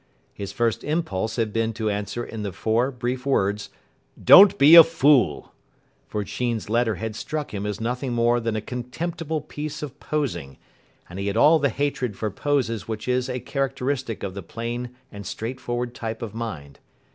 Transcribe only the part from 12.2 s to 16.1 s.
poses which is a characteristic of the plain and straightforward